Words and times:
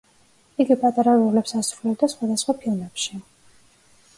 იგი 0.63 0.77
პატარა 0.83 1.13
როლებს 1.19 1.53
ასრულებდა 1.61 2.09
სხვადასხვა 2.15 2.57
ფილმებში. 2.65 3.21